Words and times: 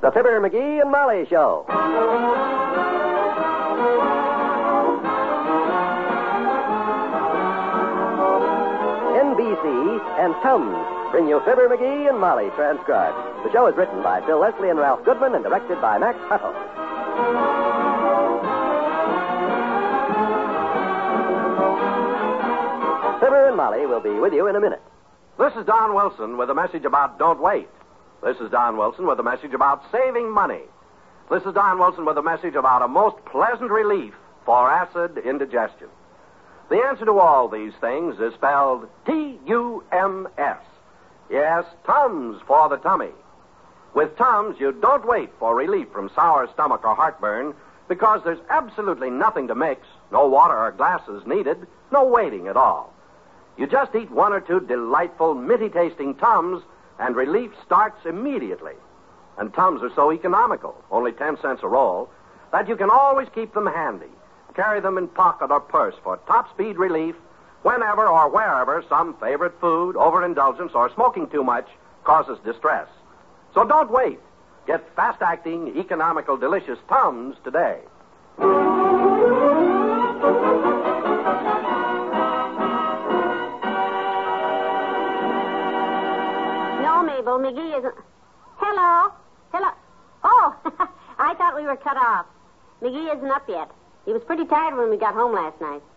The 0.00 0.12
Fibber, 0.12 0.38
McGee, 0.40 0.80
and 0.80 0.92
Molly 0.92 1.26
Show. 1.28 1.64
NBC 9.18 9.98
and 10.20 10.34
Tums 10.40 11.10
bring 11.10 11.26
you 11.26 11.40
Fibber, 11.40 11.68
McGee, 11.68 12.08
and 12.08 12.20
Molly 12.20 12.48
transcribed. 12.54 13.16
The 13.44 13.50
show 13.50 13.66
is 13.66 13.76
written 13.76 14.00
by 14.04 14.24
Phil 14.24 14.38
Leslie 14.38 14.70
and 14.70 14.78
Ralph 14.78 15.04
Goodwin 15.04 15.34
and 15.34 15.42
directed 15.42 15.80
by 15.80 15.98
Max 15.98 16.16
Hutto. 16.30 16.54
Fibber 23.18 23.48
and 23.48 23.56
Molly 23.56 23.84
will 23.84 24.00
be 24.00 24.10
with 24.20 24.32
you 24.32 24.46
in 24.46 24.54
a 24.54 24.60
minute. 24.60 24.82
This 25.40 25.54
is 25.56 25.66
Don 25.66 25.92
Wilson 25.96 26.38
with 26.38 26.50
a 26.50 26.54
message 26.54 26.84
about 26.84 27.18
don't 27.18 27.42
wait. 27.42 27.68
This 28.22 28.36
is 28.38 28.50
Don 28.50 28.76
Wilson 28.76 29.06
with 29.06 29.20
a 29.20 29.22
message 29.22 29.54
about 29.54 29.84
saving 29.92 30.28
money. 30.30 30.62
This 31.30 31.44
is 31.44 31.54
Don 31.54 31.78
Wilson 31.78 32.04
with 32.04 32.18
a 32.18 32.22
message 32.22 32.56
about 32.56 32.82
a 32.82 32.88
most 32.88 33.16
pleasant 33.26 33.70
relief 33.70 34.12
for 34.44 34.68
acid 34.68 35.18
indigestion. 35.18 35.86
The 36.68 36.82
answer 36.82 37.04
to 37.04 37.18
all 37.18 37.48
these 37.48 37.72
things 37.80 38.18
is 38.18 38.34
spelled 38.34 38.88
T 39.06 39.38
U 39.46 39.84
M 39.92 40.26
S. 40.36 40.58
Yes, 41.30 41.64
Tums 41.86 42.42
for 42.44 42.68
the 42.68 42.78
tummy. 42.78 43.12
With 43.94 44.16
Tums, 44.18 44.58
you 44.58 44.72
don't 44.72 45.06
wait 45.06 45.30
for 45.38 45.54
relief 45.54 45.88
from 45.92 46.10
sour 46.14 46.48
stomach 46.52 46.84
or 46.84 46.96
heartburn 46.96 47.54
because 47.86 48.22
there's 48.24 48.40
absolutely 48.50 49.10
nothing 49.10 49.46
to 49.46 49.54
mix, 49.54 49.86
no 50.10 50.26
water 50.26 50.58
or 50.58 50.72
glasses 50.72 51.22
needed, 51.24 51.68
no 51.92 52.04
waiting 52.04 52.48
at 52.48 52.56
all. 52.56 52.92
You 53.56 53.68
just 53.68 53.94
eat 53.94 54.10
one 54.10 54.32
or 54.32 54.40
two 54.40 54.60
delightful, 54.60 55.34
minty 55.34 55.68
tasting 55.68 56.16
Tums, 56.16 56.62
and 56.98 57.16
relief 57.16 57.50
starts 57.64 58.04
immediately. 58.04 58.74
And 59.36 59.54
Tums 59.54 59.82
are 59.82 59.94
so 59.94 60.12
economical, 60.12 60.82
only 60.90 61.12
10 61.12 61.38
cents 61.40 61.62
a 61.62 61.68
roll, 61.68 62.10
that 62.52 62.68
you 62.68 62.76
can 62.76 62.90
always 62.90 63.28
keep 63.34 63.54
them 63.54 63.66
handy. 63.66 64.10
Carry 64.54 64.80
them 64.80 64.98
in 64.98 65.06
pocket 65.08 65.50
or 65.50 65.60
purse 65.60 65.94
for 66.02 66.16
top 66.26 66.50
speed 66.52 66.76
relief 66.76 67.14
whenever 67.62 68.06
or 68.06 68.28
wherever 68.30 68.84
some 68.88 69.14
favorite 69.14 69.54
food, 69.60 69.96
overindulgence, 69.96 70.72
or 70.74 70.92
smoking 70.94 71.28
too 71.28 71.44
much 71.44 71.68
causes 72.04 72.38
distress. 72.44 72.88
So 73.54 73.64
don't 73.64 73.90
wait. 73.90 74.18
Get 74.66 74.84
fast 74.96 75.22
acting, 75.22 75.78
economical, 75.78 76.36
delicious 76.36 76.78
Tums 76.88 77.36
today. 77.44 77.78
No, 87.28 87.36
McGee 87.38 87.76
isn't. 87.78 87.94
Hello? 88.56 89.12
Hello? 89.52 89.68
Oh, 90.24 90.56
I 91.18 91.34
thought 91.34 91.56
we 91.56 91.64
were 91.64 91.76
cut 91.76 91.98
off. 91.98 92.24
McGee 92.80 93.14
isn't 93.14 93.30
up 93.30 93.44
yet. 93.46 93.70
He 94.06 94.14
was 94.14 94.22
pretty 94.24 94.46
tired 94.46 94.78
when 94.78 94.88
we 94.88 94.96
got 94.96 95.12
home 95.12 95.34
last 95.34 95.60
night. 95.60 95.82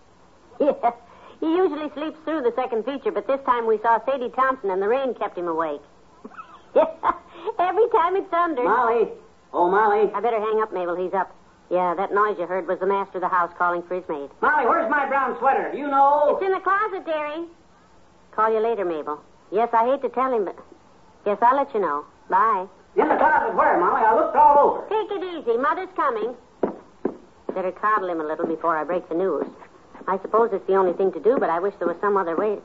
Yeah. 0.59 0.91
He 1.39 1.47
usually 1.55 1.89
sleeps 1.95 2.19
through 2.25 2.41
the 2.41 2.51
second 2.53 2.83
feature, 2.83 3.11
but 3.13 3.25
this 3.27 3.39
time 3.45 3.65
we 3.65 3.79
saw 3.79 4.03
Sadie 4.05 4.29
Thompson 4.29 4.69
and 4.71 4.81
the 4.81 4.87
rain 4.89 5.13
kept 5.15 5.37
him 5.37 5.47
awake. 5.47 5.81
yeah, 6.75 6.85
Every 7.57 7.87
time 7.95 8.17
it 8.17 8.29
thunders. 8.29 8.65
Molly. 8.65 9.07
Oh, 9.53 9.71
Molly. 9.71 10.11
I 10.13 10.19
better 10.19 10.39
hang 10.39 10.61
up, 10.61 10.73
Mabel. 10.73 10.95
He's 10.97 11.13
up. 11.13 11.33
Yeah, 11.71 11.95
that 11.95 12.13
noise 12.13 12.35
you 12.37 12.45
heard 12.45 12.67
was 12.67 12.77
the 12.79 12.85
master 12.85 13.17
of 13.17 13.21
the 13.21 13.29
house 13.29 13.51
calling 13.57 13.81
for 13.87 13.95
his 13.95 14.03
maid. 14.09 14.29
Molly, 14.41 14.67
where's 14.67 14.91
my 14.91 15.07
brown 15.07 15.39
sweater? 15.39 15.71
Do 15.71 15.77
you 15.79 15.87
know? 15.87 16.35
It's 16.35 16.45
in 16.45 16.51
the 16.51 16.59
closet, 16.59 17.05
dearie. 17.05 17.47
Call 18.35 18.51
you 18.53 18.59
later, 18.59 18.83
Mabel. 18.83 19.23
Yes, 19.49 19.69
I 19.73 19.85
hate 19.87 20.01
to 20.03 20.09
tell 20.09 20.31
him, 20.31 20.43
but 20.45 20.55
yes, 21.25 21.37
I'll 21.41 21.55
let 21.55 21.73
you 21.73 21.79
know. 21.81 22.05
Bye. 22.29 22.67
In 22.95 23.07
the 23.07 23.15
closet 23.15 23.55
where, 23.55 23.79
Molly? 23.79 24.01
I 24.03 24.15
looked 24.15 24.35
all 24.35 24.57
over. 24.59 24.81
Take 24.89 25.11
it 25.11 25.23
easy. 25.23 25.57
Mother's 25.57 25.89
coming. 25.95 26.35
Better 27.53 27.71
coddle 27.71 28.09
him 28.09 28.19
a 28.21 28.23
little 28.23 28.45
before 28.45 28.77
I 28.77 28.83
break 28.83 29.07
the 29.09 29.15
news. 29.15 29.45
I 30.07 30.17
suppose 30.19 30.49
it's 30.51 30.65
the 30.67 30.75
only 30.75 30.93
thing 30.93 31.11
to 31.13 31.19
do, 31.19 31.37
but 31.39 31.49
I 31.49 31.59
wish 31.59 31.73
there 31.79 31.87
was 31.87 31.97
some 32.01 32.17
other 32.17 32.35
way. 32.35 32.57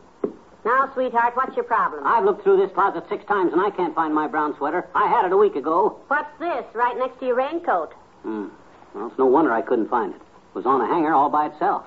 Now, 0.64 0.90
sweetheart, 0.94 1.36
what's 1.36 1.54
your 1.54 1.64
problem? 1.64 2.04
I've 2.04 2.24
looked 2.24 2.42
through 2.42 2.56
this 2.56 2.72
closet 2.72 3.04
six 3.08 3.24
times 3.26 3.52
and 3.52 3.60
I 3.60 3.70
can't 3.70 3.94
find 3.94 4.12
my 4.12 4.26
brown 4.26 4.56
sweater. 4.56 4.86
I 4.94 5.06
had 5.06 5.24
it 5.24 5.32
a 5.32 5.36
week 5.36 5.54
ago. 5.54 6.00
What's 6.08 6.38
this, 6.40 6.64
right 6.74 6.96
next 6.98 7.20
to 7.20 7.26
your 7.26 7.36
raincoat? 7.36 7.92
Hmm. 8.22 8.48
Well, 8.94 9.08
it's 9.08 9.18
no 9.18 9.26
wonder 9.26 9.52
I 9.52 9.62
couldn't 9.62 9.88
find 9.88 10.12
it. 10.12 10.20
It 10.20 10.54
was 10.54 10.66
on 10.66 10.80
a 10.80 10.86
hanger 10.86 11.14
all 11.14 11.28
by 11.28 11.46
itself. 11.46 11.84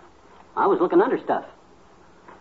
I 0.56 0.68
was 0.68 0.80
looking 0.80 1.02
under 1.02 1.18
stuff. 1.22 1.44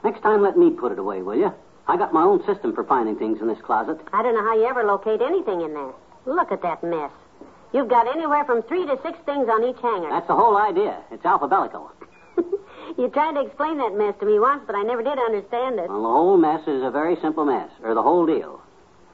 Next 0.05 0.21
time, 0.23 0.43
let 0.43 0.57
me 0.57 0.71
put 0.71 0.93
it 0.93 0.99
away, 0.99 1.23
will 1.23 1.35
you? 1.35 1.53
I 1.89 1.97
got 1.97 2.13
my 2.13 2.23
own 2.23 2.45
system 2.45 2.75
for 2.75 2.85
finding 2.85 3.17
things 3.17 3.41
in 3.41 3.49
this 3.49 3.61
closet. 3.63 3.99
I 4.13 4.23
don't 4.23 4.35
know 4.35 4.45
how 4.45 4.55
you 4.55 4.67
ever 4.67 4.85
locate 4.85 5.23
anything 5.23 5.63
in 5.63 5.73
there. 5.73 5.93
Look 6.27 6.53
at 6.53 6.61
that 6.61 6.85
mess. 6.85 7.11
You've 7.73 7.89
got 7.89 8.07
anywhere 8.07 8.45
from 8.45 8.63
three 8.63 8.85
to 8.85 8.99
six 9.03 9.19
things 9.25 9.49
on 9.49 9.65
each 9.65 9.81
hanger. 9.81 10.11
That's 10.11 10.29
the 10.29 10.37
whole 10.37 10.57
idea. 10.59 11.01
It's 11.11 11.25
alphabetical. 11.25 11.91
you 12.99 13.09
tried 13.09 13.33
to 13.35 13.41
explain 13.41 13.79
that 13.79 13.97
mess 13.97 14.15
to 14.21 14.27
me 14.27 14.39
once, 14.39 14.63
but 14.67 14.77
I 14.77 14.83
never 14.83 15.03
did 15.03 15.19
understand 15.19 15.79
it. 15.79 15.89
Well, 15.89 16.03
the 16.03 16.09
whole 16.09 16.37
mess 16.37 16.61
is 16.69 16.83
a 16.83 16.91
very 16.91 17.17
simple 17.23 17.47
mess, 17.47 17.71
or 17.83 17.95
the 17.95 18.03
whole 18.03 18.27
deal. 18.27 18.61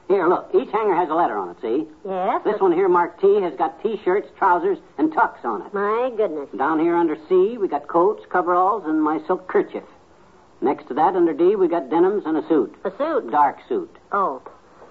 Here, 0.09 0.27
look. 0.27 0.49
Each 0.53 0.69
hanger 0.71 0.95
has 0.95 1.09
a 1.09 1.15
letter 1.15 1.37
on 1.37 1.49
it, 1.49 1.57
see? 1.61 1.87
Yes? 2.05 2.41
This 2.43 2.59
one 2.59 2.73
here 2.73 2.89
marked 2.89 3.21
T 3.21 3.41
has 3.41 3.55
got 3.55 3.81
T-shirts, 3.81 4.27
trousers, 4.37 4.77
and 4.97 5.11
tucks 5.13 5.43
on 5.43 5.61
it. 5.63 5.73
My 5.73 6.11
goodness. 6.15 6.49
Down 6.57 6.79
here 6.79 6.95
under 6.95 7.17
C, 7.27 7.57
we 7.57 7.67
got 7.67 7.87
coats, 7.87 8.23
coveralls, 8.29 8.83
and 8.85 9.01
my 9.01 9.19
silk 9.25 9.47
kerchief. 9.47 9.83
Next 10.61 10.87
to 10.87 10.93
that, 10.95 11.15
under 11.15 11.33
D, 11.33 11.55
we've 11.55 11.69
got 11.69 11.89
denims 11.89 12.23
and 12.25 12.37
a 12.37 12.47
suit. 12.47 12.75
A 12.85 12.91
suit? 12.97 13.29
Dark 13.31 13.57
suit. 13.67 13.93
Oh. 14.11 14.41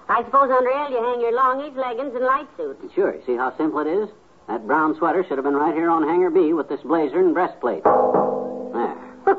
I 0.07 0.23
suppose 0.23 0.51
under 0.51 0.71
L 0.71 0.91
you 0.91 1.03
hang 1.03 1.21
your 1.21 1.33
longies, 1.33 1.75
leggings, 1.75 2.13
and 2.13 2.23
light 2.23 2.47
suits. 2.57 2.93
Sure. 2.93 3.15
See 3.25 3.35
how 3.35 3.55
simple 3.57 3.79
it 3.79 3.87
is? 3.87 4.09
That 4.47 4.67
brown 4.67 4.95
sweater 4.97 5.23
should 5.23 5.37
have 5.37 5.45
been 5.45 5.55
right 5.55 5.73
here 5.73 5.89
on 5.89 6.03
hanger 6.03 6.29
B 6.29 6.53
with 6.53 6.69
this 6.69 6.81
blazer 6.81 7.19
and 7.19 7.33
breastplate. 7.33 7.83
There. 7.83 8.95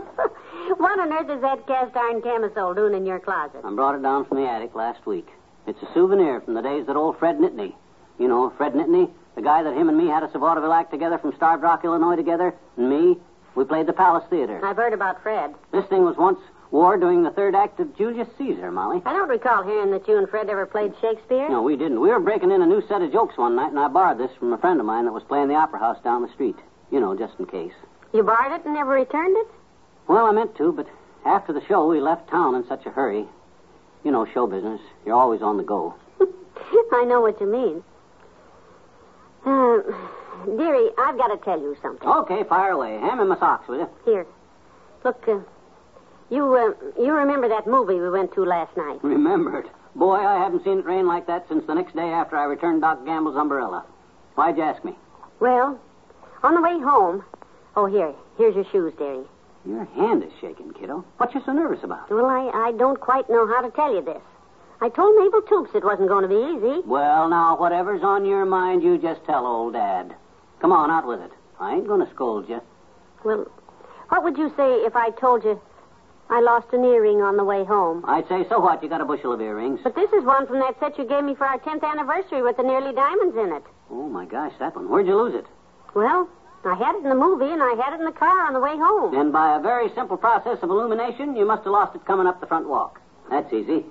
what 0.77 0.99
on 0.99 1.13
earth 1.13 1.31
is 1.31 1.41
that 1.43 1.67
cast 1.69 1.97
iron 1.97 2.21
camisole 2.21 2.75
doing 2.75 2.95
in 2.95 3.07
your 3.07 3.21
closet? 3.21 3.61
I 3.63 3.73
brought 3.73 3.95
it 3.95 4.03
down 4.03 4.25
from 4.25 4.39
the 4.39 4.49
attic 4.49 4.75
last 4.75 5.07
week. 5.07 5.29
It's 5.69 5.81
a 5.83 5.93
souvenir 5.95 6.41
from 6.41 6.55
the 6.55 6.63
days 6.63 6.87
that 6.87 6.97
old 6.97 7.19
Fred 7.19 7.39
Nitney. 7.39 7.75
You 8.19 8.27
know, 8.27 8.53
Fred 8.57 8.73
Nitney, 8.73 9.11
the 9.37 9.43
guy 9.43 9.63
that 9.63 9.77
him 9.77 9.89
and 9.89 9.97
me 9.97 10.09
had 10.09 10.25
us 10.25 10.31
a 10.35 10.39
vaudeville 10.39 10.73
act 10.73 10.91
together 10.91 11.19
from 11.19 11.35
Starved 11.37 11.63
Rock, 11.63 11.85
Illinois 11.85 12.17
together, 12.17 12.55
and 12.77 12.91
me, 12.91 13.19
we 13.57 13.65
played 13.65 13.87
the 13.87 13.93
Palace 13.93 14.25
Theater. 14.31 14.65
I've 14.65 14.77
heard 14.77 14.93
about 14.93 15.23
Fred. 15.23 15.55
This 15.73 15.87
thing 15.87 16.05
was 16.05 16.17
once 16.17 16.39
wore 16.71 16.97
during 16.99 17.23
the 17.23 17.31
third 17.31 17.55
act 17.55 17.81
of 17.81 17.97
Julius 17.97 18.29
Caesar, 18.39 18.71
Molly. 18.71 19.01
I 19.07 19.13
don't 19.13 19.29
recall 19.29 19.63
hearing 19.63 19.91
that 19.93 20.07
you 20.07 20.19
and 20.19 20.29
Fred 20.29 20.51
ever 20.51 20.67
played 20.67 20.93
Shakespeare. 21.01 21.49
No, 21.49 21.63
we 21.63 21.77
didn't. 21.77 22.01
We 22.01 22.11
were 22.11 22.21
breaking 22.21 22.51
in 22.51 22.61
a 22.61 22.67
new 22.67 22.87
set 22.87 23.03
of 23.03 23.13
jokes 23.13 23.37
one 23.39 23.57
night, 23.57 23.71
and 23.71 23.79
I 23.79 23.89
borrowed 23.89 24.19
this 24.19 24.31
from 24.39 24.53
a 24.53 24.59
friend 24.59 24.79
of 24.79 24.87
mine 24.87 25.07
that 25.07 25.13
was 25.13 25.23
playing 25.23 25.49
the 25.49 25.55
opera 25.55 25.79
house 25.79 25.99
down 26.05 26.23
the 26.23 26.33
street. 26.33 26.57
You 26.91 27.01
know, 27.01 27.17
just 27.17 27.39
in 27.39 27.47
case. 27.47 27.73
You 28.13 28.23
borrowed 28.23 28.53
it 28.61 28.65
and 28.65 28.75
never 28.75 28.93
returned 28.93 29.37
it? 29.37 29.47
Well, 30.07 30.27
I 30.27 30.33
meant 30.33 30.57
to, 30.57 30.73
but 30.73 30.87
after 31.25 31.53
the 31.53 31.65
show, 31.67 31.89
we 31.89 32.01
left 32.01 32.29
town 32.29 32.55
in 32.55 32.67
such 32.69 32.87
a 32.87 32.91
hurry. 32.91 33.27
You 34.05 34.11
know, 34.11 34.27
show 34.27 34.47
business. 34.47 34.81
You're 35.05 35.17
always 35.17 35.43
on 35.43 35.57
the 35.57 35.65
go. 35.65 35.95
I 36.93 37.05
know 37.07 37.21
what 37.21 37.41
you 37.41 37.47
mean. 37.47 37.83
Uh, 39.45 39.83
dearie, 40.47 40.91
I've 40.99 41.19
got 41.19 41.29
to 41.29 41.39
tell 41.45 41.61
you 41.61 41.77
something. 41.83 42.09
Okay, 42.09 42.45
fire 42.45 42.73
away. 42.73 42.99
Hand 42.99 43.21
me 43.21 43.27
my 43.27 43.39
socks, 43.39 43.69
will 43.69 43.79
you? 43.79 43.89
Here. 44.05 44.27
Look, 45.05 45.27
uh, 45.29 45.39
you 46.31 46.55
uh, 46.55 47.01
you 47.01 47.13
remember 47.13 47.49
that 47.49 47.67
movie 47.67 48.01
we 48.01 48.11
went 48.11 48.33
to 48.35 48.45
last 48.45 48.77
night? 48.77 49.03
Remember 49.03 49.61
it. 49.61 49.67
Boy, 49.95 50.17
I 50.17 50.43
haven't 50.43 50.65
seen 50.65 50.79
it 50.79 50.85
rain 50.85 51.07
like 51.07 51.27
that 51.27 51.47
since 51.49 51.67
the 51.67 51.75
next 51.75 51.95
day 51.95 52.11
after 52.11 52.37
I 52.37 52.45
returned 52.45 52.83
Doc 52.83 53.05
Gamble's 53.05 53.37
umbrella. 53.37 53.85
Why'd 54.35 54.57
you 54.57 54.63
ask 54.63 54.85
me? 54.85 54.93
Well, 55.41 55.81
on 56.43 56.55
the 56.55 56.61
way 56.61 56.79
home. 56.79 57.25
Oh, 57.77 57.87
here. 57.87 58.13
Here's 58.37 58.55
your 58.55 58.65
shoes, 58.71 58.93
dearie. 58.99 59.25
Your 59.65 59.85
hand 59.85 60.23
is 60.23 60.31
shaking, 60.41 60.73
kiddo. 60.73 61.05
What 61.17 61.35
you 61.35 61.43
so 61.45 61.53
nervous 61.53 61.83
about? 61.83 62.11
Well, 62.11 62.27
I, 62.27 62.51
I 62.69 62.73
don't 62.73 63.01
quite 63.01 63.29
know 63.29 63.47
how 63.47 63.63
to 63.63 63.71
tell 63.71 63.95
you 63.95 64.03
this. 64.03 64.23
I 64.81 64.91
told 64.91 65.19
Mabel 65.19 65.43
Toops 65.43 65.75
it 65.75 65.85
wasn't 65.85 66.09
going 66.09 66.23
to 66.23 66.29
be 66.29 66.35
easy. 66.35 66.87
Well, 66.87 67.29
now, 67.29 67.57
whatever's 67.57 68.03
on 68.03 68.27
your 68.27 68.45
mind, 68.45 68.83
you 68.83 68.99
just 68.99 69.25
tell 69.25 69.47
old 69.47 69.73
Dad. 69.73 70.15
Come 70.61 70.73
on, 70.73 70.91
out 70.91 71.07
with 71.07 71.21
it. 71.21 71.31
I 71.61 71.75
ain't 71.75 71.87
going 71.87 72.05
to 72.05 72.13
scold 72.13 72.49
you. 72.49 72.61
Well, 73.25 73.51
what 74.09 74.23
would 74.23 74.39
you 74.39 74.53
say 74.57 74.85
if 74.85 74.95
I 74.95 75.11
told 75.11 75.45
you 75.45 75.61
I 76.29 76.41
lost 76.41 76.73
an 76.73 76.85
earring 76.85 77.23
on 77.23 77.37
the 77.37 77.45
way 77.45 77.65
home. 77.65 78.05
I'd 78.07 78.27
say, 78.29 78.45
so 78.49 78.59
what? 78.59 78.83
You 78.83 78.89
got 78.89 79.01
a 79.01 79.05
bushel 79.05 79.33
of 79.33 79.41
earrings. 79.41 79.81
But 79.85 79.95
this 79.95 80.11
is 80.13 80.25
one 80.25 80.47
from 80.47 80.59
that 80.59 80.75
set 80.81 80.99
you 80.99 81.05
gave 81.05 81.23
me 81.23 81.37
for 81.37 81.47
our 81.47 81.59
10th 81.61 81.85
anniversary 81.85 82.43
with 82.43 82.57
the 82.57 82.65
nearly 82.65 82.93
diamonds 82.93 83.37
in 83.37 83.53
it. 83.53 83.63
Oh, 83.91 84.09
my 84.09 84.27
gosh, 84.27 84.53
that 84.59 84.75
one. 84.75 84.89
Where'd 84.91 85.07
you 85.07 85.15
lose 85.15 85.35
it? 85.37 85.47
Well, 85.95 86.29
I 86.65 86.75
had 86.75 86.97
it 86.97 87.05
in 87.05 87.11
the 87.11 87.15
movie 87.15 87.47
and 87.47 87.63
I 87.63 87.75
had 87.79 87.95
it 87.95 88.01
in 88.01 88.07
the 88.07 88.13
car 88.13 88.47
on 88.47 88.55
the 88.55 88.61
way 88.61 88.75
home. 88.75 89.15
And 89.15 89.33
by 89.33 89.57
a 89.57 89.63
very 89.63 89.89
simple 89.95 90.17
process 90.17 90.59
of 90.63 90.71
illumination, 90.71 91.37
you 91.37 91.47
must 91.47 91.63
have 91.63 91.73
lost 91.73 91.95
it 91.95 92.05
coming 92.05 92.27
up 92.27 92.41
the 92.41 92.47
front 92.47 92.69
walk. 92.69 93.01
That's 93.31 93.53
easy. 93.53 93.85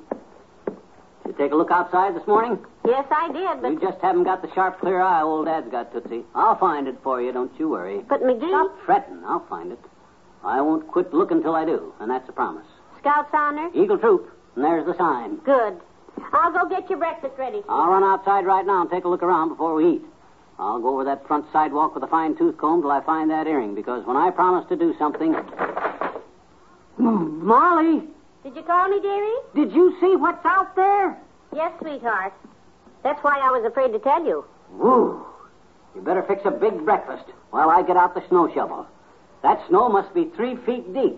You 1.26 1.34
take 1.38 1.52
a 1.52 1.56
look 1.56 1.72
outside 1.72 2.16
this 2.16 2.26
morning? 2.28 2.60
Yes, 2.86 3.06
I 3.10 3.32
did, 3.32 3.62
but 3.62 3.72
You 3.72 3.80
just 3.80 4.00
haven't 4.02 4.24
got 4.26 4.42
the 4.42 4.54
sharp, 4.54 4.80
clear 4.80 5.02
eye 5.02 5.22
old 5.24 5.46
Dad's 5.48 5.70
got, 5.72 5.92
Tootsie. 5.92 6.24
I'll 6.36 6.58
find 6.58 6.88
it 6.88 6.96
for 7.04 7.22
you, 7.22 7.32
don't 7.32 7.52
you 7.60 7.70
worry. 7.70 8.02
but 8.08 8.22
McGee, 8.22 8.48
Stop 8.50 8.78
fretting. 8.86 9.24
I'll 9.26 9.46
find 9.48 9.72
it. 9.72 9.80
I 10.44 10.62
won't 10.62 10.88
quit 10.88 11.14
looking 11.14 11.42
till 11.42 11.56
I 11.56 11.66
do, 11.66 11.94
and 12.00 12.10
that's 12.12 12.30
a 12.30 12.32
promise. 12.32 12.66
Scout's 13.00 13.30
honor. 13.34 13.70
Eagle 13.74 13.98
Troop, 13.98 14.30
and 14.56 14.64
there's 14.64 14.86
the 14.86 14.96
sign. 14.98 15.38
Good. 15.38 15.80
I'll 16.32 16.52
go 16.54 16.70
get 16.70 16.90
your 16.90 17.00
breakfast 17.00 17.34
ready. 17.38 17.62
I'll 17.68 17.90
run 17.90 18.04
outside 18.04 18.46
right 18.46 18.66
now 18.66 18.82
and 18.82 18.90
take 18.92 19.06
a 19.06 19.08
look 19.10 19.24
around 19.24 19.50
before 19.50 19.74
we 19.74 19.96
eat. 19.96 20.02
I'll 20.60 20.80
go 20.80 20.90
over 20.94 21.04
that 21.06 21.28
front 21.28 21.46
sidewalk 21.52 21.96
with 21.96 22.04
a 22.04 22.08
fine 22.08 22.38
tooth 22.38 22.58
comb 22.58 22.82
till 22.82 22.92
I 22.92 23.02
find 23.02 23.30
that 23.32 23.48
earring, 23.48 23.74
because 23.76 24.06
when 24.06 24.16
I 24.16 24.30
promise 24.32 24.68
to 24.70 24.76
do 24.76 24.96
something. 25.00 25.36
Molly, 26.98 28.04
Did 28.46 28.56
you 28.56 28.62
call 28.62 28.88
me, 28.90 29.02
dearie? 29.02 29.40
did 29.56 29.74
you 29.74 29.98
see 30.00 30.16
what's 30.16 30.46
out 30.46 30.76
there? 30.76 31.18
Yes, 31.52 31.72
sweetheart. 31.82 32.32
That's 33.04 33.18
why 33.24 33.40
I 33.40 33.50
was 33.50 33.66
afraid 33.66 33.92
to 33.94 33.98
tell 33.98 34.24
you. 34.24 34.46
Woo! 34.70 35.26
You 35.96 36.02
better 36.02 36.22
fix 36.22 36.44
a 36.46 36.52
big 36.52 36.86
breakfast 36.86 37.24
while 37.50 37.72
I 37.72 37.82
get 37.82 37.98
out 37.98 38.14
the 38.14 38.22
snow 38.30 38.48
shovel. 38.54 38.86
That 39.42 39.68
snow 39.68 39.90
must 39.90 40.14
be 40.14 40.26
three 40.36 40.58
feet 40.58 40.94
deep. 40.94 41.18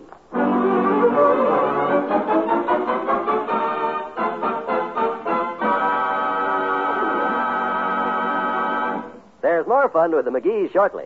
There's 9.42 9.66
more 9.66 9.90
fun 9.90 10.16
with 10.16 10.24
the 10.24 10.30
McGees 10.30 10.72
shortly. 10.72 11.04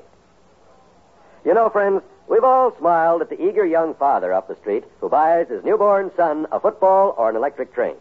You 1.45 1.55
know, 1.55 1.69
friends, 1.69 2.03
we've 2.29 2.45
all 2.45 2.77
smiled 2.79 3.23
at 3.23 3.31
the 3.31 3.43
eager 3.43 3.65
young 3.65 3.95
father 3.95 4.33
up 4.33 4.49
the 4.49 4.57
street 4.57 4.85
who 5.01 5.09
buys 5.09 5.49
his 5.49 5.65
newborn 5.65 6.11
son 6.17 6.47
a 6.53 6.61
football 6.61 7.15
or 7.17 7.31
an 7.31 7.37
electric 7.37 7.75
train. 7.75 7.97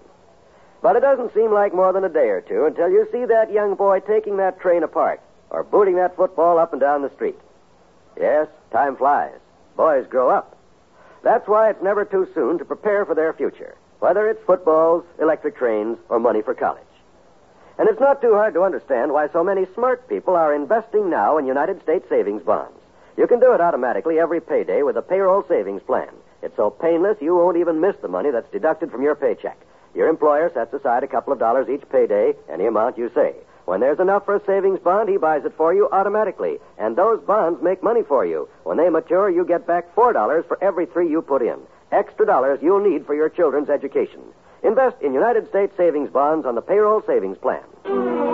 But 0.82 0.96
it 0.96 1.02
doesn't 1.02 1.34
seem 1.34 1.54
like 1.54 1.74
more 1.74 1.94
than 1.94 2.04
a 2.04 2.10
day 2.10 2.30
or 2.30 2.42
two 2.42 2.66
until 2.66 2.90
you 2.90 3.08
see 3.12 3.26
that 3.26 3.52
young 3.52 3.76
boy 3.76 4.00
taking 4.00 4.38
that 4.38 4.60
train 4.60 4.84
apart 4.84 5.22
or 5.50 5.64
booting 5.64 5.96
that 5.96 6.16
football 6.16 6.58
up 6.58 6.74
and 6.74 6.80
down 6.80 7.02
the 7.02 7.12
street. 7.12 7.38
Yes, 8.18 8.48
time 8.72 8.96
flies. 8.96 9.38
Boys 9.76 10.08
grow 10.08 10.30
up. 10.30 10.58
That's 11.24 11.48
why 11.48 11.70
it's 11.70 11.84
never 11.84 12.04
too 12.04 12.28
soon 12.34 12.58
to 12.58 12.66
prepare 12.66 13.06
for 13.06 13.14
their 13.14 13.34
future, 13.34 13.76
whether 14.00 14.28
it's 14.28 14.44
footballs, 14.46 15.04
electric 15.20 15.56
trains, 15.56 15.98
or 16.10 16.20
money 16.20 16.42
for 16.42 16.56
college. 16.56 16.84
And 17.78 17.88
it's 17.88 18.00
not 18.00 18.22
too 18.22 18.34
hard 18.34 18.54
to 18.56 18.64
understand 18.64 19.12
why 19.14 19.30
so 19.30 19.44
many 19.44 19.66
smart 19.74 20.08
people 20.10 20.36
are 20.36 20.54
investing 20.54 21.10
now 21.10 21.38
in 21.38 21.46
United 21.46 21.82
States 21.84 22.08
savings 22.10 22.44
bonds. 22.44 22.81
You 23.22 23.28
can 23.28 23.40
do 23.40 23.54
it 23.54 23.62
automatically 23.62 24.18
every 24.18 24.42
payday 24.42 24.82
with 24.82 24.98
a 24.98 25.04
payroll 25.04 25.46
savings 25.48 25.84
plan. 25.84 26.10
It's 26.42 26.56
so 26.56 26.72
painless 26.72 27.18
you 27.22 27.36
won't 27.36 27.56
even 27.56 27.80
miss 27.80 27.96
the 28.02 28.08
money 28.08 28.32
that's 28.32 28.52
deducted 28.52 28.90
from 28.90 29.04
your 29.04 29.14
paycheck. 29.14 29.60
Your 29.94 30.10
employer 30.10 30.50
sets 30.52 30.74
aside 30.74 31.04
a 31.04 31.08
couple 31.08 31.32
of 31.32 31.38
dollars 31.38 31.70
each 31.70 31.88
payday, 31.92 32.34
any 32.50 32.66
amount 32.66 32.98
you 32.98 33.12
say. 33.14 33.36
When 33.66 33.80
there's 33.80 34.00
enough 34.00 34.26
for 34.26 34.38
a 34.38 34.46
savings 34.48 34.80
bond, 34.80 35.08
he 35.08 35.18
buys 35.18 35.46
it 35.46 35.54
for 35.56 35.72
you 35.72 35.88
automatically. 35.92 36.58
And 36.80 36.96
those 36.96 37.22
bonds 37.22 37.62
make 37.62 37.84
money 37.84 38.02
for 38.02 38.26
you. 38.26 38.50
When 38.64 38.78
they 38.78 38.90
mature, 38.90 39.30
you 39.30 39.46
get 39.46 39.68
back 39.68 39.94
$4 39.94 40.48
for 40.48 40.58
every 40.60 40.88
three 40.88 41.08
you 41.08 41.22
put 41.22 41.44
in. 41.44 41.60
Extra 41.92 42.26
dollars 42.26 42.58
you'll 42.64 42.84
need 42.84 43.06
for 43.06 43.14
your 43.14 43.30
children's 43.30 43.70
education. 43.70 44.22
Invest 44.64 45.00
in 45.00 45.14
United 45.14 45.48
States 45.50 45.78
savings 45.78 46.10
bonds 46.10 46.48
on 46.48 46.56
the 46.56 46.62
payroll 46.62 47.04
savings 47.06 47.38
plan. 47.38 48.31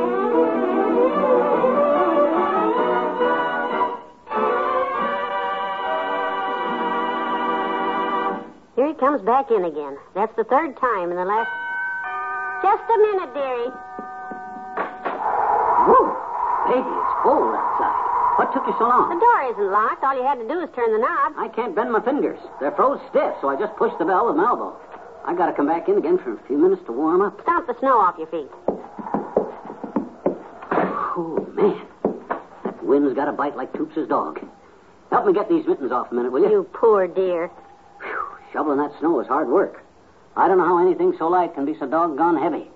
Comes 9.00 9.22
back 9.22 9.52
in 9.52 9.64
again. 9.64 9.96
That's 10.16 10.36
the 10.36 10.44
third 10.44 10.76
time 10.82 11.12
in 11.12 11.18
the 11.18 11.26
last. 11.26 11.50
Just 12.64 12.82
a 12.90 12.98
minute, 12.98 13.32
dearie. 13.34 13.70
Woo! 15.86 16.18
Baby, 16.66 16.90
it's 16.90 17.16
cold 17.22 17.54
outside. 17.54 17.94
What 18.42 18.54
took 18.54 18.66
you 18.66 18.74
so 18.80 18.90
long? 18.90 19.14
The 19.14 19.22
door 19.22 19.42
isn't 19.54 19.72
locked. 19.72 20.04
All 20.04 20.18
you 20.18 20.26
had 20.26 20.40
to 20.42 20.48
do 20.48 20.60
is 20.62 20.70
turn 20.74 20.92
the 20.92 20.98
knob. 20.98 21.34
I 21.38 21.48
can't 21.48 21.76
bend 21.76 21.92
my 21.92 22.02
fingers. 22.02 22.40
They're 22.60 22.72
froze 22.72 23.00
stiff, 23.10 23.36
so 23.40 23.50
I 23.50 23.56
just 23.56 23.76
pushed 23.78 24.00
the 24.00 24.06
bell 24.06 24.26
with 24.26 24.36
my 24.36 24.46
elbow. 24.46 24.76
I 25.26 25.36
gotta 25.36 25.54
come 25.54 25.68
back 25.68 25.88
in 25.88 25.98
again 25.98 26.18
for 26.18 26.34
a 26.34 26.40
few 26.48 26.58
minutes 26.58 26.82
to 26.88 26.92
warm 26.92 27.22
up. 27.22 27.40
Stomp 27.44 27.68
the 27.68 27.78
snow 27.80 28.00
off 28.00 28.18
your 28.18 28.28
feet. 28.28 28.50
Oh, 31.18 31.48
man. 31.54 31.86
That 32.64 32.84
wind's 32.84 33.14
got 33.14 33.28
a 33.28 33.32
bite 33.32 33.56
like 33.56 33.74
Toops' 33.74 34.10
dog. 34.10 34.40
Help 35.12 35.26
me 35.28 35.34
get 35.34 35.50
these 35.50 35.68
mittens 35.68 35.92
off 35.92 36.12
a 36.12 36.16
minute, 36.16 36.32
will 36.32 36.42
you? 36.42 36.50
You 36.50 36.64
poor 36.74 37.08
dear. 37.08 37.52
Shoveling 38.54 38.78
that 38.80 38.98
snow 39.00 39.20
is 39.20 39.28
hard 39.28 39.48
work. 39.50 39.84
I 40.36 40.48
don't 40.48 40.58
know 40.58 40.66
how 40.66 40.78
anything 40.78 41.14
so 41.18 41.28
light 41.28 41.54
can 41.56 41.66
be 41.66 41.76
so 41.80 41.88
doggone 41.88 42.38
heavy. 42.38 42.70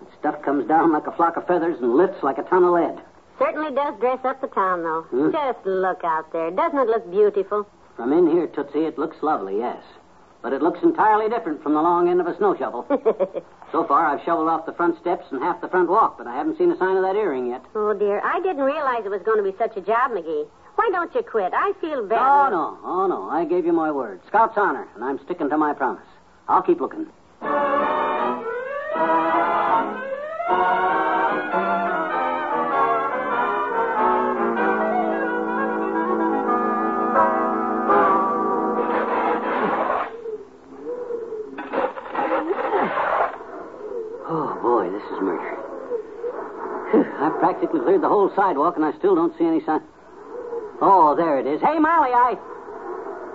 That 0.00 0.18
stuff 0.18 0.42
comes 0.42 0.68
down 0.68 0.92
like 0.92 1.06
a 1.06 1.12
flock 1.12 1.36
of 1.36 1.46
feathers 1.46 1.78
and 1.80 1.94
lifts 1.96 2.22
like 2.22 2.38
a 2.38 2.42
ton 2.42 2.64
of 2.64 2.72
lead. 2.72 3.00
Certainly 3.38 3.74
does 3.74 3.98
dress 3.98 4.20
up 4.24 4.40
the 4.40 4.46
town, 4.48 4.82
though. 4.82 5.02
Hmm? 5.10 5.30
Just 5.32 5.64
look 5.66 6.04
out 6.04 6.32
there. 6.32 6.50
Doesn't 6.50 6.78
it 6.78 6.86
look 6.86 7.10
beautiful? 7.10 7.66
From 7.96 8.12
in 8.12 8.30
here, 8.30 8.46
Tootsie, 8.46 8.84
it 8.84 8.98
looks 8.98 9.16
lovely, 9.22 9.58
yes. 9.58 9.82
But 10.42 10.52
it 10.52 10.60
looks 10.62 10.82
entirely 10.82 11.28
different 11.30 11.62
from 11.62 11.74
the 11.74 11.82
long 11.82 12.08
end 12.08 12.20
of 12.20 12.26
a 12.26 12.36
snow 12.36 12.56
shovel. 12.56 12.84
so 13.72 13.84
far, 13.84 14.06
I've 14.06 14.24
shoveled 14.24 14.48
off 14.48 14.66
the 14.66 14.72
front 14.72 14.98
steps 15.00 15.24
and 15.30 15.40
half 15.40 15.60
the 15.60 15.68
front 15.68 15.88
walk, 15.88 16.18
but 16.18 16.26
I 16.26 16.34
haven't 16.36 16.58
seen 16.58 16.70
a 16.70 16.76
sign 16.78 16.96
of 16.96 17.02
that 17.02 17.16
earring 17.16 17.46
yet. 17.48 17.62
oh, 17.74 17.94
dear. 17.94 18.20
I 18.24 18.40
didn't 18.40 18.62
realize 18.62 19.02
it 19.04 19.10
was 19.10 19.22
going 19.22 19.42
to 19.42 19.50
be 19.50 19.56
such 19.56 19.76
a 19.76 19.80
job, 19.80 20.10
McGee. 20.10 20.46
Why 20.74 20.88
don't 20.90 21.14
you 21.14 21.22
quit? 21.22 21.52
I 21.54 21.72
feel 21.80 22.06
bad. 22.06 22.18
Oh, 22.18 22.50
no. 22.50 22.78
Oh, 22.84 23.06
no. 23.06 23.30
I 23.30 23.44
gave 23.44 23.64
you 23.64 23.72
my 23.72 23.90
word. 23.90 24.20
Scout's 24.28 24.56
honor, 24.56 24.88
and 24.94 25.04
I'm 25.04 25.18
sticking 25.24 25.48
to 25.50 25.58
my 25.58 25.74
promise. 25.74 26.02
I'll 26.48 26.62
keep 26.62 26.80
looking. 26.80 27.06
Oh, 44.34 44.58
boy, 44.62 44.90
this 44.90 45.02
is 45.02 45.20
murder. 45.20 45.58
I've 47.20 47.38
practically 47.38 47.80
cleared 47.80 48.02
the 48.02 48.08
whole 48.08 48.32
sidewalk, 48.34 48.76
and 48.76 48.84
I 48.84 48.92
still 48.98 49.14
don't 49.14 49.36
see 49.38 49.44
any 49.44 49.64
sign. 49.64 49.82
Oh, 50.84 51.14
there 51.16 51.38
it 51.38 51.46
is. 51.46 51.60
Hey, 51.60 51.78
Molly, 51.78 52.10
I. 52.12 52.34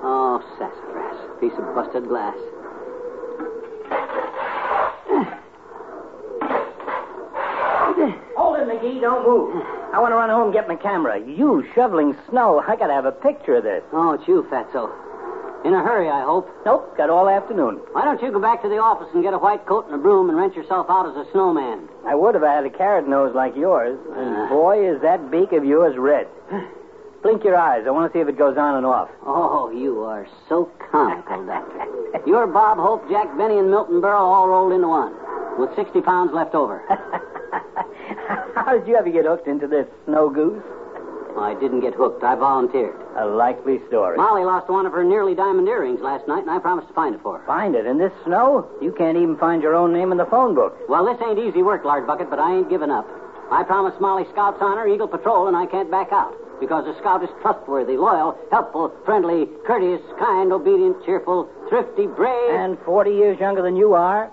Oh, 0.04 0.44
sassafras. 0.60 1.39
Piece 1.39 1.54
of 1.58 1.74
busted 1.74 2.08
glass. 2.08 2.36
Hold 8.38 8.60
it, 8.60 8.68
McGee. 8.68 9.01
Don't 9.01 9.25
move. 9.25 9.56
I 9.94 10.00
want 10.00 10.12
to 10.12 10.16
run 10.16 10.30
home 10.30 10.46
and 10.51 10.54
get 10.54 10.68
my 10.68 10.75
camera. 10.75 11.20
You 11.20 11.66
shoveling 11.74 12.16
snow. 12.30 12.60
I 12.68 12.75
got 12.75 12.88
to 12.88 12.94
have 12.94 13.06
a 13.06 13.12
picture 13.12 13.56
of 13.56 13.63
this. 13.63 13.84
Oh, 13.92 14.12
it's 14.13 14.27
you, 14.27 14.46
Fatso. 14.51 14.92
In 15.66 15.74
a 15.74 15.82
hurry, 15.82 16.08
I 16.08 16.22
hope. 16.24 16.48
Nope, 16.66 16.96
got 16.98 17.10
all 17.10 17.27
afternoon. 17.27 17.82
Why 17.92 18.06
don't 18.06 18.22
you 18.22 18.32
go 18.32 18.39
back 18.39 18.62
to 18.62 18.70
the 18.70 18.77
office 18.77 19.08
and 19.13 19.24
get 19.24 19.34
a 19.34 19.38
white 19.39 19.66
coat 19.66 19.86
and 19.88 19.96
a 19.96 19.98
broom 19.98 20.30
and 20.30 20.38
rent 20.38 20.56
yourself 20.56 20.86
out 20.89 21.10
as 21.10 21.16
a 21.16 21.30
snowman? 21.32 21.89
I 22.06 22.13
would 22.13 22.36
if 22.36 22.44
I 22.44 22.54
had 22.54 22.66
a 22.66 22.70
carrot 22.70 23.08
nose 23.08 23.34
like 23.34 23.56
yours. 23.56 23.98
And 24.16 24.36
Uh. 24.38 24.50
boy, 24.50 24.88
is 24.88 25.01
that 25.01 25.32
beak 25.32 25.51
of 25.54 25.66
yours 25.66 25.98
red. 25.98 26.27
Blink 27.24 27.43
your 27.43 27.55
eyes. 27.55 27.83
I 27.88 27.91
want 27.91 28.12
to 28.12 28.17
see 28.17 28.21
if 28.21 28.27
it 28.27 28.38
goes 28.38 28.57
on 28.57 28.75
and 28.75 28.86
off. 28.86 29.09
Oh, 29.25 29.71
you 29.71 30.03
are 30.03 30.27
so 30.47 30.71
comical, 30.91 31.45
Doctor. 31.45 32.21
You're 32.25 32.47
Bob 32.47 32.77
Hope, 32.77 33.09
Jack 33.09 33.36
Benny, 33.38 33.57
and 33.57 33.69
Milton 33.69 34.01
Berle 34.01 34.19
all 34.19 34.47
rolled 34.47 34.74
into 34.74 34.88
one, 34.88 35.13
with 35.59 35.75
60 35.75 36.01
pounds 36.01 36.31
left 36.33 36.55
over. 36.55 36.81
How 38.55 38.77
did 38.77 38.88
you 38.88 38.95
ever 38.95 39.09
get 39.09 39.25
hooked 39.25 39.47
into 39.47 39.67
this 39.67 39.88
snow 40.05 40.29
goose? 40.29 40.63
I 41.38 41.53
didn't 41.59 41.81
get 41.81 41.93
hooked. 41.93 42.24
I 42.24 42.36
volunteered. 42.36 42.95
A 43.17 43.25
likely 43.25 43.79
story. 43.88 44.17
Molly 44.17 44.43
lost 44.43 44.69
one 44.69 44.86
of 44.86 44.91
her 44.93 45.03
nearly 45.03 45.36
diamond 45.36 45.67
earrings 45.67 46.01
last 46.01 46.27
night, 46.27 46.41
and 46.41 46.50
I 46.50 46.59
promised 46.59 46.88
to 46.88 46.93
find 46.93 47.13
it 47.13 47.21
for 47.21 47.38
her. 47.38 47.45
Find 47.45 47.75
it 47.75 47.86
in 47.86 47.97
this 47.97 48.12
snow? 48.25 48.67
You 48.81 48.91
can't 48.91 49.17
even 49.17 49.38
find 49.38 49.62
your 49.62 49.75
own 49.75 49.93
name 49.93 50.12
in 50.12 50.17
the 50.17 50.25
phone 50.25 50.55
book. 50.55 50.77
Well, 50.89 51.05
this 51.05 51.21
ain't 51.21 51.38
easy 51.39 51.62
work, 51.62 51.83
Lard 51.86 52.07
Bucket, 52.07 52.29
but 52.29 52.39
I 52.39 52.57
ain't 52.57 52.69
giving 52.69 52.89
up. 52.89 53.07
I 53.51 53.63
promised 53.63 54.01
Molly 54.01 54.25
Scout's 54.31 54.57
honor, 54.62 54.88
Eagle 54.88 55.07
Patrol, 55.07 55.47
and 55.47 55.55
I 55.55 55.65
can't 55.67 55.91
back 55.91 56.12
out. 56.12 56.33
Because 56.59 56.87
a 56.87 56.97
scout 56.99 57.23
is 57.23 57.29
trustworthy, 57.41 57.97
loyal, 57.97 58.37
helpful, 58.51 58.91
friendly, 59.05 59.47
courteous, 59.65 60.01
kind, 60.17 60.51
obedient, 60.51 61.03
cheerful, 61.05 61.49
thrifty, 61.69 62.07
brave. 62.07 62.55
And 62.55 62.77
40 62.85 63.11
years 63.11 63.39
younger 63.39 63.61
than 63.61 63.75
you 63.75 63.93
are. 63.93 64.31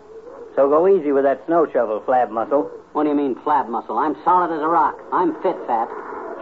So 0.56 0.68
go 0.68 0.88
easy 0.88 1.12
with 1.12 1.24
that 1.24 1.44
snow 1.46 1.66
shovel, 1.70 2.00
flab 2.06 2.30
muscle. 2.30 2.70
What 2.92 3.02
do 3.04 3.10
you 3.10 3.14
mean, 3.14 3.34
flab 3.36 3.68
muscle? 3.68 3.98
I'm 3.98 4.16
solid 4.24 4.54
as 4.54 4.62
a 4.62 4.68
rock. 4.68 4.96
I'm 5.12 5.34
fit, 5.42 5.56
Fat. 5.66 5.88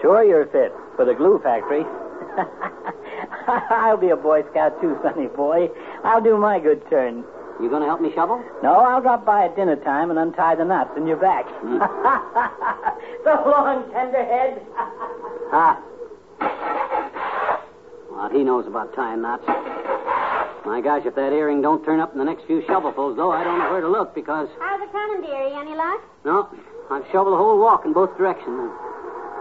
Sure 0.00 0.22
you're 0.22 0.46
fit 0.46 0.72
for 0.96 1.04
the 1.04 1.14
glue 1.14 1.40
factory. 1.42 1.84
I'll 3.70 3.96
be 3.96 4.10
a 4.10 4.16
Boy 4.16 4.42
Scout 4.50 4.80
too, 4.80 4.98
sonny 5.02 5.26
boy. 5.26 5.68
I'll 6.04 6.22
do 6.22 6.36
my 6.36 6.60
good 6.60 6.82
turn. 6.90 7.24
You 7.60 7.70
gonna 7.70 7.86
help 7.86 8.00
me 8.00 8.12
shovel? 8.14 8.42
No, 8.62 8.74
I'll 8.74 9.00
drop 9.00 9.24
by 9.24 9.44
at 9.44 9.56
dinner 9.56 9.76
time 9.76 10.10
and 10.10 10.18
untie 10.18 10.54
the 10.56 10.64
knots 10.64 10.90
in 10.96 11.06
your 11.06 11.16
back. 11.16 11.46
Hmm. 11.48 11.78
so 13.24 13.48
long, 13.48 13.90
tenderhead. 13.92 14.62
Ah. 15.52 15.78
Well, 18.11 18.28
he 18.30 18.42
knows 18.42 18.66
about 18.66 18.94
tying 18.94 19.23
knots. 19.23 19.44
My 20.64 20.80
gosh, 20.80 21.02
if 21.04 21.14
that 21.16 21.32
earring 21.32 21.61
don't 21.61 21.85
turn 21.85 22.00
up 22.00 22.12
in 22.12 22.18
the 22.18 22.25
next 22.25 22.44
few 22.47 22.62
shovelfuls, 22.62 23.16
though, 23.16 23.32
I 23.32 23.44
don't 23.44 23.59
know 23.59 23.71
where 23.71 23.80
to 23.80 23.88
look 23.88 24.14
because, 24.14 24.49
How's 24.61 24.80
it 24.80 24.92
coming, 24.92 25.21
dearie? 25.23 25.52
Any 25.52 25.75
luck? 25.75 26.00
no, 26.25 26.49
I've 26.90 27.04
shoveled 27.12 27.35
the 27.35 27.38
whole 27.38 27.59
walk 27.59 27.85
in 27.85 27.92
both 27.92 28.16
directions. 28.16 28.71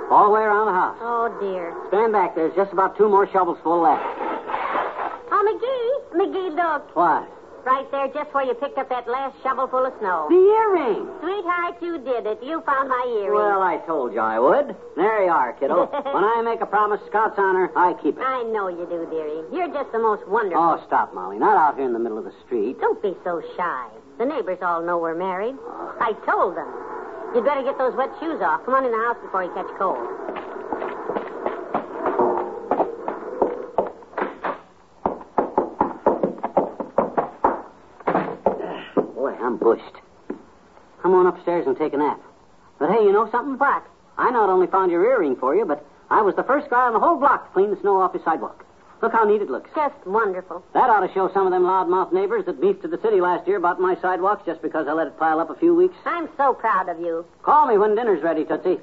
All 0.10 0.26
the 0.28 0.32
way 0.34 0.42
around 0.42 0.66
the 0.66 0.74
house. 0.74 0.98
Oh, 1.00 1.32
dear. 1.40 1.74
Stand 1.88 2.12
back. 2.12 2.36
There's 2.36 2.54
just 2.56 2.74
about 2.74 2.98
two 2.98 3.08
more 3.08 3.30
shovels 3.32 3.58
full 3.64 3.80
left. 3.82 4.04
Oh, 5.32 5.40
McGee. 5.48 6.20
McGee, 6.20 6.52
look. 6.56 6.94
What? 6.96 7.30
Right 7.66 7.86
there, 7.92 8.08
just 8.08 8.34
where 8.34 8.44
you 8.44 8.56
picked 8.56 8.78
up 8.78 8.90
that 8.90 9.08
last 9.08 9.36
shovel 9.44 9.68
full 9.68 9.86
of 9.86 9.94
snow. 10.00 10.26
The 10.30 10.42
earring. 10.42 11.06
Sweetheart, 11.22 11.78
you 11.82 12.00
did 12.00 12.26
it. 12.26 12.42
You 12.42 12.62
found 12.66 12.90
my 12.90 13.06
earring. 13.22 13.38
Well, 13.38 13.62
I 13.62 13.78
told 13.86 14.14
you 14.14 14.20
I 14.20 14.40
would. 14.40 14.76
There 14.96 15.24
you 15.24 15.30
are, 15.30 15.54
kiddo. 15.54 15.86
when 16.14 16.24
I 16.24 16.42
make 16.44 16.62
a 16.62 16.66
promise, 16.66 17.00
Scout's 17.08 17.38
honor, 17.38 17.70
I 17.76 17.94
keep 18.02 18.18
it. 18.18 18.24
I 18.24 18.44
know 18.44 18.68
you 18.68 18.88
do, 18.90 19.06
dearie. 19.12 19.46
You're 19.54 19.70
just 19.70 19.92
the 19.92 20.00
most 20.00 20.28
wonderful. 20.28 20.62
Oh, 20.62 20.84
stop, 20.88 21.14
Molly. 21.14 21.38
Not 21.38 21.56
out 21.56 21.76
here 21.76 21.86
in 21.86 21.94
the 21.94 22.00
middle 22.00 22.18
of 22.18 22.26
the 22.26 22.34
street. 22.46 22.80
Don't 22.80 23.02
be 23.02 23.14
so 23.24 23.44
shy. 23.56 23.88
The 24.18 24.26
neighbors 24.26 24.60
all 24.62 24.82
know 24.82 24.98
we're 24.98 25.16
married. 25.16 25.56
Oh. 25.62 25.96
I 26.02 26.14
told 26.26 26.58
them. 26.58 26.68
You'd 27.36 27.46
better 27.46 27.64
get 27.64 27.78
those 27.78 27.96
wet 27.96 28.10
shoes 28.20 28.42
off. 28.42 28.66
Come 28.66 28.74
on 28.74 28.86
in 28.86 28.92
the 28.92 28.98
house 28.98 29.18
before 29.22 29.44
you 29.44 29.54
catch 29.54 29.70
cold. 29.78 30.04
I'm 39.52 39.58
bushed. 39.58 39.98
Come 41.02 41.14
on 41.14 41.28
upstairs 41.28 41.68
and 41.68 41.78
take 41.78 41.92
a 41.92 41.98
nap. 41.98 42.22
But 42.80 42.90
hey, 42.90 43.04
you 43.04 43.12
know 43.12 43.30
something? 43.32 43.58
What? 43.58 43.84
I 44.18 44.32
not 44.32 44.50
only 44.50 44.66
found 44.68 44.92
your 44.92 45.04
earring 45.04 45.36
for 45.36 45.54
you, 45.54 45.66
but 45.66 45.86
I 46.10 46.22
was 46.22 46.38
the 46.38 46.44
first 46.44 46.70
guy 46.70 46.88
on 46.88 46.94
the 46.94 47.02
whole 47.02 47.18
block 47.18 47.48
to 47.48 47.54
clean 47.54 47.70
the 47.70 47.82
snow 47.82 48.00
off 48.00 48.14
your 48.14 48.24
sidewalk. 48.24 48.66
Look 49.02 49.12
how 49.12 49.26
neat 49.26 49.42
it 49.42 49.50
looks. 49.50 49.70
Just 49.76 50.08
wonderful. 50.08 50.64
That 50.74 50.90
ought 50.90 51.06
to 51.06 51.14
show 51.14 51.30
some 51.34 51.48
of 51.48 51.52
them 51.52 51.64
loudmouth 51.64 52.14
neighbors 52.14 52.46
that 52.46 52.62
beefed 52.62 52.82
to 52.84 52.88
the 52.88 53.00
city 53.02 53.20
last 53.20 53.46
year 53.46 53.58
about 53.58 53.82
my 53.82 53.98
sidewalks 54.02 54.46
just 54.46 54.62
because 54.62 54.88
I 54.88 54.94
let 54.94 55.08
it 55.08 55.20
pile 55.20 55.42
up 55.42 55.50
a 55.50 55.56
few 55.56 55.76
weeks. 55.76 55.96
I'm 56.06 56.30
so 56.38 56.54
proud 56.54 56.88
of 56.88 57.02
you. 57.02 57.26
Call 57.44 57.68
me 57.68 57.78
when 57.78 57.94
dinner's 57.94 58.24
ready, 58.24 58.46
Tootsie. 58.46 58.80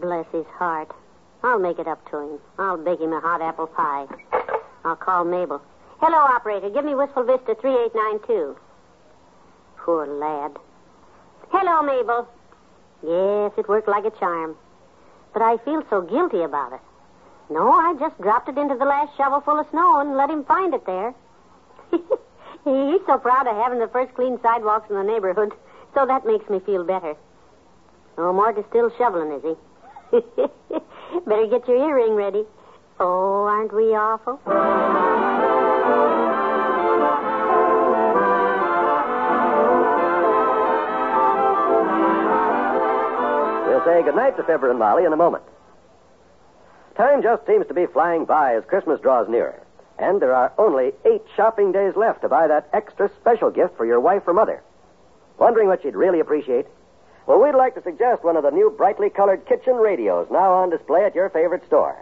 Bless 0.00 0.26
his 0.32 0.46
heart. 0.58 0.90
I'll 1.44 1.60
make 1.60 1.78
it 1.78 1.86
up 1.86 2.04
to 2.10 2.18
him. 2.18 2.40
I'll 2.58 2.78
bake 2.78 3.00
him 3.00 3.12
a 3.12 3.20
hot 3.20 3.40
apple 3.42 3.68
pie. 3.68 4.06
I'll 4.84 4.96
call 4.96 5.24
Mabel. 5.24 5.62
Hello, 6.00 6.18
operator. 6.18 6.68
Give 6.68 6.84
me 6.84 6.96
Wistful 6.96 7.22
Vista 7.22 7.54
3892. 7.54 8.56
Poor 9.86 10.04
lad. 10.04 10.50
Hello, 11.50 11.80
Mabel. 11.80 12.26
Yes, 13.04 13.52
it 13.56 13.68
worked 13.68 13.86
like 13.86 14.04
a 14.04 14.10
charm. 14.18 14.56
But 15.32 15.42
I 15.42 15.58
feel 15.58 15.84
so 15.88 16.00
guilty 16.02 16.42
about 16.42 16.72
it. 16.72 16.80
No, 17.50 17.70
I 17.70 17.94
just 17.94 18.20
dropped 18.20 18.48
it 18.48 18.58
into 18.58 18.74
the 18.74 18.84
last 18.84 19.16
shovelful 19.16 19.60
of 19.60 19.70
snow 19.70 20.00
and 20.00 20.16
let 20.16 20.28
him 20.28 20.44
find 20.44 20.74
it 20.74 20.84
there. 20.86 21.14
He's 21.92 23.06
so 23.06 23.16
proud 23.18 23.46
of 23.46 23.54
having 23.54 23.78
the 23.78 23.86
first 23.86 24.12
clean 24.16 24.40
sidewalks 24.42 24.90
in 24.90 24.96
the 24.96 25.04
neighborhood, 25.04 25.52
so 25.94 26.04
that 26.04 26.26
makes 26.26 26.50
me 26.50 26.58
feel 26.58 26.82
better. 26.82 27.14
No, 28.18 28.32
Mark 28.32 28.58
is 28.58 28.64
still 28.70 28.90
shoveling, 28.98 29.30
is 29.38 29.42
he? 29.44 30.18
Better 31.26 31.46
get 31.46 31.68
your 31.68 31.76
earring 31.76 32.16
ready. 32.16 32.44
Oh, 32.98 33.44
aren't 33.44 33.72
we 33.72 33.94
awful? 33.94 34.40
Say 43.86 44.02
goodnight 44.02 44.36
to 44.36 44.42
Fibber 44.42 44.68
and 44.68 44.80
Molly 44.80 45.04
in 45.04 45.12
a 45.12 45.16
moment. 45.16 45.44
Time 46.96 47.22
just 47.22 47.46
seems 47.46 47.66
to 47.68 47.74
be 47.74 47.86
flying 47.86 48.24
by 48.24 48.56
as 48.56 48.64
Christmas 48.64 49.00
draws 49.00 49.28
nearer. 49.28 49.62
And 49.96 50.20
there 50.20 50.34
are 50.34 50.52
only 50.58 50.92
eight 51.04 51.22
shopping 51.36 51.70
days 51.70 51.94
left 51.94 52.22
to 52.22 52.28
buy 52.28 52.48
that 52.48 52.68
extra 52.72 53.08
special 53.20 53.50
gift 53.50 53.76
for 53.76 53.86
your 53.86 54.00
wife 54.00 54.24
or 54.26 54.34
mother. 54.34 54.62
Wondering 55.38 55.68
what 55.68 55.82
she'd 55.82 55.94
really 55.94 56.18
appreciate? 56.18 56.66
Well, 57.26 57.40
we'd 57.40 57.54
like 57.54 57.74
to 57.74 57.82
suggest 57.82 58.24
one 58.24 58.36
of 58.36 58.42
the 58.42 58.50
new 58.50 58.70
brightly 58.70 59.08
colored 59.08 59.46
kitchen 59.46 59.76
radios 59.76 60.26
now 60.32 60.52
on 60.52 60.70
display 60.70 61.04
at 61.04 61.14
your 61.14 61.30
favorite 61.30 61.64
store. 61.66 61.96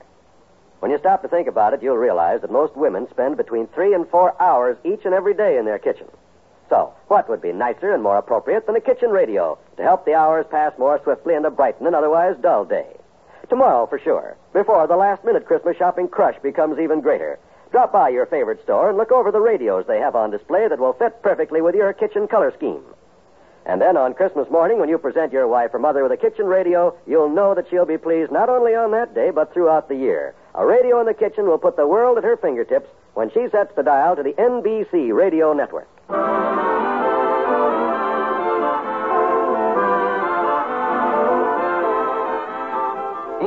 When 0.80 0.90
you 0.90 0.98
stop 0.98 1.22
to 1.22 1.28
think 1.28 1.48
about 1.48 1.74
it, 1.74 1.82
you'll 1.82 1.96
realize 1.96 2.40
that 2.40 2.50
most 2.50 2.76
women 2.76 3.08
spend 3.10 3.36
between 3.36 3.66
three 3.68 3.94
and 3.94 4.08
four 4.08 4.40
hours 4.40 4.78
each 4.84 5.04
and 5.04 5.12
every 5.12 5.34
day 5.34 5.58
in 5.58 5.66
their 5.66 5.78
kitchen. 5.78 6.06
So, 6.68 6.94
what 7.08 7.28
would 7.28 7.42
be 7.42 7.52
nicer 7.52 7.92
and 7.92 8.02
more 8.02 8.16
appropriate 8.16 8.66
than 8.66 8.76
a 8.76 8.80
kitchen 8.80 9.10
radio 9.10 9.58
to 9.76 9.82
help 9.82 10.04
the 10.04 10.14
hours 10.14 10.46
pass 10.50 10.72
more 10.78 11.00
swiftly 11.02 11.34
and 11.34 11.44
to 11.44 11.50
brighten 11.50 11.86
an 11.86 11.94
otherwise 11.94 12.36
dull 12.40 12.64
day? 12.64 12.96
Tomorrow, 13.48 13.86
for 13.86 13.98
sure, 13.98 14.36
before 14.52 14.86
the 14.86 14.96
last 14.96 15.24
minute 15.24 15.46
Christmas 15.46 15.76
shopping 15.76 16.08
crush 16.08 16.36
becomes 16.42 16.78
even 16.78 17.00
greater. 17.00 17.38
Drop 17.70 17.92
by 17.92 18.08
your 18.08 18.26
favorite 18.26 18.62
store 18.62 18.88
and 18.88 18.96
look 18.96 19.12
over 19.12 19.30
the 19.30 19.40
radios 19.40 19.84
they 19.86 19.98
have 19.98 20.16
on 20.16 20.30
display 20.30 20.68
that 20.68 20.78
will 20.78 20.92
fit 20.94 21.22
perfectly 21.22 21.60
with 21.60 21.74
your 21.74 21.92
kitchen 21.92 22.26
color 22.26 22.52
scheme. 22.56 22.82
And 23.66 23.80
then 23.80 23.96
on 23.96 24.14
Christmas 24.14 24.50
morning, 24.50 24.78
when 24.78 24.88
you 24.88 24.98
present 24.98 25.32
your 25.32 25.48
wife 25.48 25.70
or 25.72 25.78
mother 25.78 26.02
with 26.02 26.12
a 26.12 26.16
kitchen 26.16 26.46
radio, 26.46 26.96
you'll 27.06 27.30
know 27.30 27.54
that 27.54 27.68
she'll 27.70 27.86
be 27.86 27.98
pleased 27.98 28.30
not 28.30 28.48
only 28.48 28.74
on 28.74 28.92
that 28.92 29.14
day, 29.14 29.30
but 29.30 29.52
throughout 29.52 29.88
the 29.88 29.96
year. 29.96 30.34
A 30.54 30.64
radio 30.64 31.00
in 31.00 31.06
the 31.06 31.14
kitchen 31.14 31.46
will 31.46 31.58
put 31.58 31.76
the 31.76 31.86
world 31.86 32.18
at 32.18 32.24
her 32.24 32.36
fingertips 32.36 32.88
when 33.14 33.30
she 33.30 33.48
sets 33.50 33.74
the 33.74 33.82
dial 33.82 34.16
to 34.16 34.22
the 34.22 34.34
NBC 34.34 35.14
radio 35.14 35.52
network. 35.52 35.88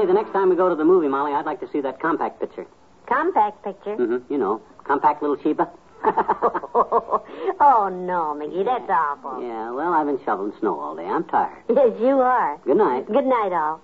The 0.08 0.14
next 0.14 0.32
time 0.32 0.50
we 0.50 0.56
go 0.56 0.70
to 0.70 0.76
the 0.76 0.86
movie, 0.86 1.08
Molly, 1.08 1.34
I'd 1.34 1.46
like 1.46 1.60
to 1.60 1.70
see 1.72 1.82
that 1.82 2.00
compact 2.00 2.40
picture. 2.40 2.66
Compact 3.08 3.64
picture. 3.64 3.96
Mm-hmm. 3.96 4.32
You 4.32 4.40
know, 4.40 4.62
compact 4.84 5.22
little 5.22 5.38
Sheba. 5.38 5.70
oh, 6.06 7.90
no, 7.92 8.38
McGee, 8.40 8.64
that's 8.64 8.90
awful. 8.90 9.42
yeah, 9.42 9.72
well, 9.72 9.94
I've 9.94 10.06
been 10.06 10.20
shoveling 10.24 10.54
snow 10.60 10.80
all 10.80 10.96
day. 10.96 11.06
I'm 11.06 11.24
tired. 11.26 11.64
Yes, 11.70 11.94
you 12.00 12.20
are. 12.22 12.58
Good 12.66 12.78
night. 12.78 13.08
Good 13.08 13.26
night, 13.26 13.52
all. 13.54 13.82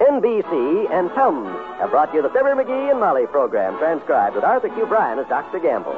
NBC 0.00 0.90
and 0.92 1.10
Tums 1.14 1.48
have 1.78 1.90
brought 1.90 2.12
you 2.12 2.22
the 2.22 2.28
Fibber 2.28 2.54
McGee 2.54 2.90
and 2.90 3.00
Molly 3.00 3.26
program, 3.26 3.78
transcribed 3.78 4.34
with 4.34 4.44
Arthur 4.44 4.68
Q. 4.68 4.86
Bryan 4.86 5.18
as 5.18 5.26
Dr. 5.28 5.58
Gamble. 5.60 5.94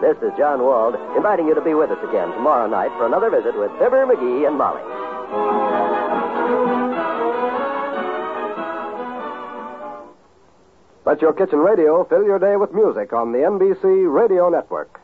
This 0.00 0.16
is 0.18 0.30
John 0.36 0.60
Wald, 0.60 0.94
inviting 1.16 1.46
you 1.46 1.54
to 1.54 1.60
be 1.62 1.72
with 1.72 1.90
us 1.90 1.98
again 2.06 2.28
tomorrow 2.32 2.68
night 2.68 2.90
for 2.98 3.06
another 3.06 3.30
visit 3.30 3.58
with 3.58 3.70
Fibber 3.78 4.04
McGee 4.04 4.46
and 4.46 4.58
Molly. 4.58 4.82
Let 11.06 11.22
your 11.22 11.32
kitchen 11.32 11.60
radio 11.60 12.04
fill 12.04 12.24
your 12.24 12.38
day 12.38 12.56
with 12.56 12.74
music 12.74 13.14
on 13.14 13.32
the 13.32 13.38
NBC 13.38 14.12
Radio 14.12 14.50
Network. 14.50 15.00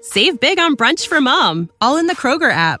Save 0.00 0.40
big 0.40 0.58
on 0.58 0.76
brunch 0.76 1.06
for 1.06 1.20
mom, 1.20 1.70
all 1.80 1.98
in 1.98 2.08
the 2.08 2.16
Kroger 2.16 2.50
app. 2.50 2.80